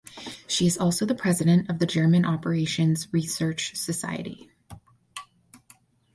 She 0.47 0.65
is 0.65 0.79
also 0.79 1.05
the 1.05 1.13
president 1.13 1.69
of 1.69 1.77
the 1.77 1.85
German 1.85 2.25
Operations 2.25 3.07
Research 3.13 3.75
Society. 3.75 4.49